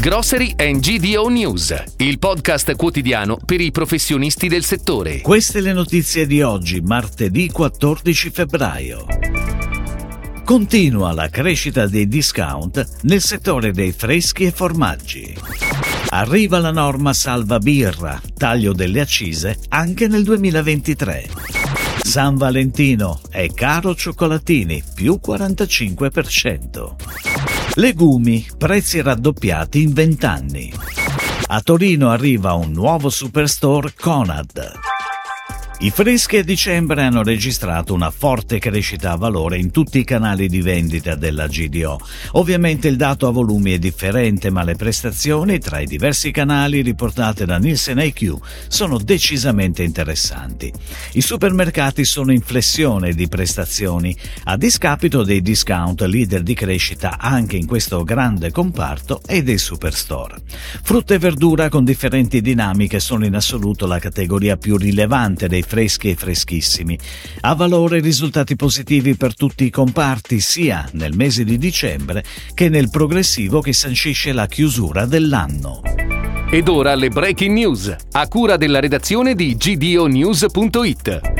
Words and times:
Grocery 0.00 0.54
and 0.56 0.78
GDO 0.78 1.28
News, 1.28 1.74
il 1.96 2.20
podcast 2.20 2.76
quotidiano 2.76 3.36
per 3.44 3.60
i 3.60 3.72
professionisti 3.72 4.46
del 4.46 4.62
settore. 4.62 5.20
Queste 5.22 5.60
le 5.60 5.72
notizie 5.72 6.24
di 6.24 6.40
oggi, 6.40 6.80
martedì 6.80 7.50
14 7.50 8.30
febbraio. 8.30 9.06
Continua 10.44 11.12
la 11.12 11.28
crescita 11.28 11.88
dei 11.88 12.06
discount 12.06 12.86
nel 13.02 13.20
settore 13.20 13.72
dei 13.72 13.90
freschi 13.90 14.44
e 14.44 14.52
formaggi. 14.52 15.36
Arriva 16.10 16.60
la 16.60 16.70
norma 16.70 17.12
salva 17.12 17.58
birra, 17.58 18.22
taglio 18.36 18.72
delle 18.72 19.00
accise 19.00 19.58
anche 19.70 20.06
nel 20.06 20.22
2023. 20.22 21.28
San 22.02 22.36
Valentino 22.36 23.20
è 23.30 23.52
caro 23.52 23.96
cioccolatini, 23.96 24.80
più 24.94 25.18
45%. 25.20 27.57
Legumi, 27.78 28.44
prezzi 28.58 29.00
raddoppiati 29.00 29.82
in 29.82 29.92
20 29.92 30.26
anni. 30.26 30.72
A 31.46 31.60
Torino 31.60 32.10
arriva 32.10 32.54
un 32.54 32.72
nuovo 32.72 33.08
superstore 33.08 33.92
Conad. 33.96 34.87
I 35.80 35.90
freschi 35.90 36.38
a 36.38 36.42
dicembre 36.42 37.04
hanno 37.04 37.22
registrato 37.22 37.94
una 37.94 38.10
forte 38.10 38.58
crescita 38.58 39.12
a 39.12 39.16
valore 39.16 39.58
in 39.58 39.70
tutti 39.70 40.00
i 40.00 40.04
canali 40.04 40.48
di 40.48 40.60
vendita 40.60 41.14
della 41.14 41.46
GDO. 41.46 42.00
Ovviamente 42.32 42.88
il 42.88 42.96
dato 42.96 43.28
a 43.28 43.30
volumi 43.30 43.74
è 43.74 43.78
differente, 43.78 44.50
ma 44.50 44.64
le 44.64 44.74
prestazioni 44.74 45.60
tra 45.60 45.78
i 45.78 45.86
diversi 45.86 46.32
canali 46.32 46.82
riportate 46.82 47.44
da 47.44 47.58
Nielsen 47.58 48.00
IQ 48.00 48.38
sono 48.66 48.98
decisamente 48.98 49.84
interessanti. 49.84 50.72
I 51.12 51.20
supermercati 51.20 52.04
sono 52.04 52.32
in 52.32 52.40
flessione 52.40 53.12
di 53.12 53.28
prestazioni, 53.28 54.16
a 54.44 54.56
discapito 54.56 55.22
dei 55.22 55.40
discount 55.42 56.00
leader 56.00 56.42
di 56.42 56.54
crescita 56.54 57.18
anche 57.18 57.54
in 57.54 57.66
questo 57.66 58.02
grande 58.02 58.50
comparto 58.50 59.20
e 59.24 59.44
dei 59.44 59.58
superstore. 59.58 60.38
Frutta 60.82 61.14
e 61.14 61.18
verdura 61.18 61.68
con 61.68 61.84
differenti 61.84 62.40
dinamiche 62.40 62.98
sono 62.98 63.24
in 63.24 63.36
assoluto 63.36 63.86
la 63.86 64.00
categoria 64.00 64.56
più 64.56 64.76
rilevante 64.76 65.46
dei 65.46 65.66
freschi 65.68 66.08
e 66.08 66.16
freschissimi. 66.16 66.98
Ha 67.42 67.54
valore 67.54 68.00
risultati 68.00 68.56
positivi 68.56 69.14
per 69.14 69.36
tutti 69.36 69.64
i 69.64 69.70
comparti, 69.70 70.40
sia 70.40 70.88
nel 70.92 71.14
mese 71.14 71.44
di 71.44 71.58
dicembre 71.58 72.24
che 72.54 72.68
nel 72.68 72.88
progressivo 72.90 73.60
che 73.60 73.74
sancisce 73.74 74.32
la 74.32 74.46
chiusura 74.46 75.04
dell'anno. 75.04 75.82
Ed 76.50 76.68
ora 76.68 76.94
le 76.94 77.10
breaking 77.10 77.52
news, 77.52 77.94
a 78.12 78.26
cura 78.26 78.56
della 78.56 78.80
redazione 78.80 79.34
di 79.34 79.54
gdonews.it. 79.54 81.37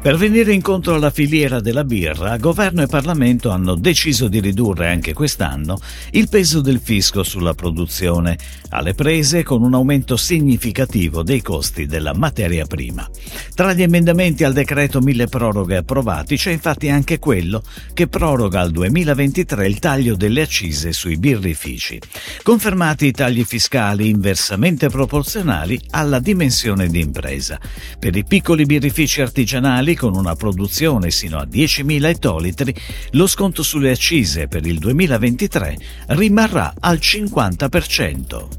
Per 0.00 0.16
venire 0.16 0.52
incontro 0.52 0.94
alla 0.94 1.10
filiera 1.10 1.58
della 1.58 1.82
birra, 1.82 2.36
governo 2.36 2.82
e 2.82 2.86
Parlamento 2.86 3.50
hanno 3.50 3.74
deciso 3.74 4.28
di 4.28 4.38
ridurre 4.38 4.88
anche 4.88 5.12
quest'anno 5.12 5.76
il 6.12 6.28
peso 6.28 6.60
del 6.60 6.78
fisco 6.80 7.24
sulla 7.24 7.52
produzione, 7.52 8.38
alle 8.70 8.94
prese 8.94 9.42
con 9.42 9.64
un 9.64 9.74
aumento 9.74 10.16
significativo 10.16 11.24
dei 11.24 11.42
costi 11.42 11.86
della 11.86 12.14
materia 12.14 12.64
prima. 12.64 13.08
Tra 13.54 13.72
gli 13.72 13.82
emendamenti 13.82 14.44
al 14.44 14.52
decreto 14.52 15.00
mille 15.00 15.26
proroghe 15.26 15.78
approvati 15.78 16.36
c'è 16.36 16.52
infatti 16.52 16.88
anche 16.88 17.18
quello 17.18 17.60
che 17.92 18.06
proroga 18.06 18.60
al 18.60 18.70
2023 18.70 19.66
il 19.66 19.80
taglio 19.80 20.14
delle 20.14 20.42
accise 20.42 20.92
sui 20.92 21.16
birrifici. 21.16 22.00
Confermati 22.44 23.06
i 23.06 23.12
tagli 23.12 23.44
fiscali 23.44 24.08
inversamente 24.08 24.88
proporzionali 24.88 25.78
alla 25.90 26.20
dimensione 26.20 26.86
di 26.86 27.00
impresa. 27.00 27.58
Per 27.98 28.14
i 28.14 28.24
piccoli 28.24 28.64
birrifici 28.64 29.20
artigianali 29.20 29.87
con 29.94 30.14
una 30.14 30.34
produzione 30.34 31.10
sino 31.10 31.38
a 31.38 31.46
10.000 31.46 32.04
ettolitri, 32.04 32.74
lo 33.12 33.26
sconto 33.26 33.62
sulle 33.62 33.90
accise 33.90 34.48
per 34.48 34.66
il 34.66 34.78
2023 34.78 35.78
rimarrà 36.08 36.74
al 36.78 36.98
50%. 36.98 38.57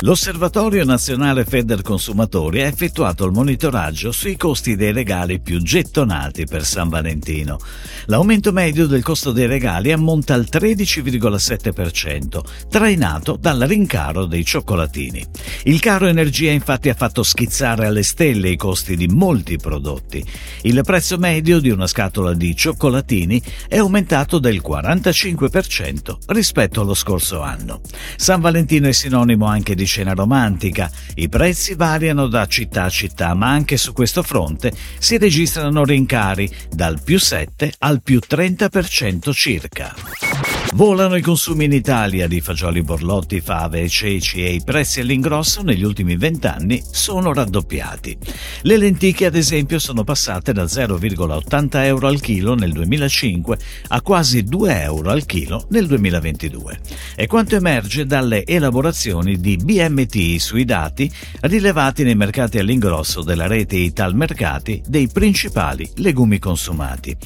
L'Osservatorio 0.00 0.84
Nazionale 0.84 1.46
Feder 1.46 1.80
Consumatori 1.80 2.60
ha 2.60 2.66
effettuato 2.66 3.24
il 3.24 3.32
monitoraggio 3.32 4.12
sui 4.12 4.36
costi 4.36 4.76
dei 4.76 4.92
regali 4.92 5.40
più 5.40 5.62
gettonati 5.62 6.44
per 6.44 6.66
San 6.66 6.90
Valentino. 6.90 7.58
L'aumento 8.04 8.52
medio 8.52 8.86
del 8.86 9.02
costo 9.02 9.32
dei 9.32 9.46
regali 9.46 9.92
ammonta 9.92 10.34
al 10.34 10.46
13,7%, 10.50 12.40
trainato 12.68 13.38
dal 13.40 13.60
rincaro 13.60 14.26
dei 14.26 14.44
cioccolatini. 14.44 15.24
Il 15.64 15.80
caro 15.80 16.06
energia 16.06 16.50
infatti 16.50 16.90
ha 16.90 16.94
fatto 16.94 17.22
schizzare 17.22 17.86
alle 17.86 18.02
stelle 18.02 18.50
i 18.50 18.56
costi 18.56 18.96
di 18.96 19.06
molti 19.08 19.56
prodotti. 19.56 20.22
Il 20.62 20.78
prezzo 20.84 21.16
medio 21.16 21.58
di 21.58 21.70
una 21.70 21.86
scatola 21.86 22.34
di 22.34 22.54
cioccolatini 22.54 23.40
è 23.66 23.78
aumentato 23.78 24.38
del 24.38 24.62
45% 24.62 26.16
rispetto 26.26 26.82
allo 26.82 26.94
scorso 26.94 27.40
anno. 27.40 27.80
San 28.16 28.42
Valentino 28.42 28.88
è 28.88 28.92
sinonimo 28.92 29.46
anche 29.46 29.74
di 29.74 29.85
scena 29.86 30.12
romantica. 30.12 30.90
I 31.14 31.28
prezzi 31.28 31.74
variano 31.74 32.26
da 32.26 32.46
città 32.46 32.84
a 32.84 32.90
città, 32.90 33.34
ma 33.34 33.48
anche 33.50 33.76
su 33.76 33.92
questo 33.92 34.22
fronte 34.22 34.72
si 34.98 35.16
registrano 35.16 35.84
rincari 35.84 36.50
dal 36.70 37.00
più 37.02 37.18
7 37.18 37.72
al 37.78 38.02
più 38.02 38.20
30% 38.26 39.32
circa. 39.32 40.25
Volano 40.76 41.16
i 41.16 41.22
consumi 41.22 41.64
in 41.64 41.72
Italia 41.72 42.28
di 42.28 42.42
fagioli 42.42 42.82
borlotti, 42.82 43.40
fave 43.40 43.80
e 43.80 43.88
ceci 43.88 44.44
e 44.44 44.52
i 44.52 44.62
prezzi 44.62 45.00
all'ingrosso 45.00 45.62
negli 45.62 45.82
ultimi 45.82 46.18
vent'anni 46.18 46.82
sono 46.90 47.32
raddoppiati. 47.32 48.18
Le 48.60 48.76
lenticchie, 48.76 49.28
ad 49.28 49.36
esempio, 49.36 49.78
sono 49.78 50.04
passate 50.04 50.52
da 50.52 50.64
0,80 50.64 51.84
euro 51.84 52.08
al 52.08 52.20
chilo 52.20 52.54
nel 52.54 52.72
2005 52.72 53.58
a 53.88 54.02
quasi 54.02 54.42
2 54.44 54.82
euro 54.82 55.08
al 55.08 55.24
chilo 55.24 55.66
nel 55.70 55.86
2022. 55.86 56.80
È 57.14 57.26
quanto 57.26 57.56
emerge 57.56 58.04
dalle 58.04 58.44
elaborazioni 58.44 59.40
di 59.40 59.56
BMT 59.56 60.36
sui 60.36 60.66
dati 60.66 61.10
rilevati 61.40 62.02
nei 62.02 62.16
mercati 62.16 62.58
all'ingrosso 62.58 63.22
della 63.22 63.46
rete 63.46 63.76
Italmercati 63.76 64.82
dei 64.86 65.08
principali 65.08 65.90
legumi 65.96 66.38
consumati. 66.38 67.16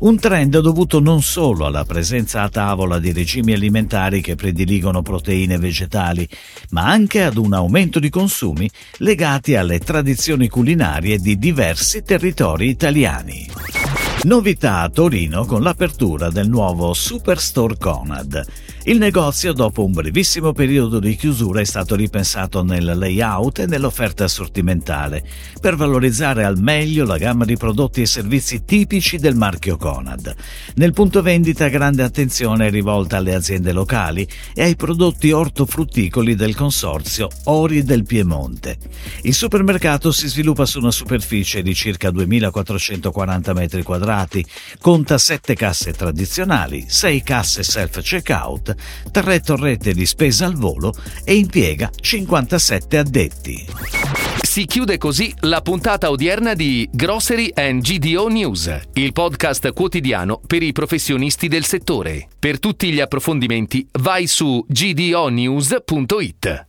Un 0.00 0.16
trend 0.20 0.60
dovuto 0.60 1.00
non 1.00 1.22
solo 1.22 1.66
alla 1.66 1.84
presenza 1.84 2.42
a 2.42 2.48
tavola 2.60 2.98
di 2.98 3.10
regimi 3.12 3.54
alimentari 3.54 4.20
che 4.20 4.34
prediligono 4.34 5.00
proteine 5.00 5.56
vegetali, 5.56 6.28
ma 6.72 6.90
anche 6.90 7.22
ad 7.22 7.38
un 7.38 7.54
aumento 7.54 7.98
di 7.98 8.10
consumi 8.10 8.68
legati 8.98 9.56
alle 9.56 9.78
tradizioni 9.78 10.46
culinarie 10.46 11.16
di 11.16 11.38
diversi 11.38 12.02
territori 12.02 12.68
italiani. 12.68 13.79
Novità 14.22 14.80
a 14.80 14.90
Torino 14.90 15.46
con 15.46 15.62
l'apertura 15.62 16.28
del 16.28 16.46
nuovo 16.46 16.92
Superstore 16.92 17.78
Conad. 17.78 18.44
Il 18.84 18.98
negozio, 18.98 19.54
dopo 19.54 19.82
un 19.82 19.92
brevissimo 19.92 20.52
periodo 20.52 20.98
di 20.98 21.16
chiusura, 21.16 21.60
è 21.60 21.64
stato 21.64 21.94
ripensato 21.94 22.62
nel 22.62 22.96
layout 22.96 23.60
e 23.60 23.66
nell'offerta 23.66 24.24
assortimentale 24.24 25.22
per 25.58 25.76
valorizzare 25.76 26.44
al 26.44 26.60
meglio 26.60 27.06
la 27.06 27.16
gamma 27.16 27.46
di 27.46 27.56
prodotti 27.56 28.02
e 28.02 28.06
servizi 28.06 28.64
tipici 28.64 29.16
del 29.16 29.36
marchio 29.36 29.78
Conad. 29.78 30.34
Nel 30.74 30.92
punto 30.92 31.22
vendita 31.22 31.68
grande 31.68 32.02
attenzione 32.02 32.66
è 32.66 32.70
rivolta 32.70 33.16
alle 33.16 33.34
aziende 33.34 33.72
locali 33.72 34.26
e 34.54 34.62
ai 34.64 34.76
prodotti 34.76 35.30
ortofrutticoli 35.30 36.34
del 36.34 36.54
consorzio 36.54 37.28
Ori 37.44 37.84
del 37.84 38.04
Piemonte. 38.04 38.76
Il 39.22 39.34
supermercato 39.34 40.12
si 40.12 40.28
sviluppa 40.28 40.66
su 40.66 40.78
una 40.78 40.90
superficie 40.90 41.62
di 41.62 41.74
circa 41.74 42.10
2440 42.10 43.52
m2 43.52 44.09
carrati, 44.10 44.44
conta 44.80 45.18
7 45.18 45.54
casse 45.54 45.92
tradizionali, 45.92 46.86
6 46.88 47.22
casse 47.22 47.62
self-checkout, 47.62 48.74
3 49.10 49.40
torrette 49.40 49.92
di 49.92 50.04
spesa 50.04 50.46
al 50.46 50.54
volo 50.54 50.92
e 51.24 51.36
impiega 51.36 51.90
57 51.94 52.98
addetti. 52.98 53.66
Si 54.42 54.64
chiude 54.64 54.98
così 54.98 55.32
la 55.40 55.60
puntata 55.60 56.10
odierna 56.10 56.54
di 56.54 56.88
Grocery 56.90 57.52
and 57.54 57.82
GDO 57.82 58.26
News, 58.26 58.80
il 58.94 59.12
podcast 59.12 59.72
quotidiano 59.72 60.40
per 60.44 60.64
i 60.64 60.72
professionisti 60.72 61.46
del 61.46 61.64
settore. 61.64 62.26
Per 62.36 62.58
tutti 62.58 62.90
gli 62.90 62.98
approfondimenti 62.98 63.86
vai 63.92 64.26
su 64.26 64.64
gdonews.it. 64.66 66.66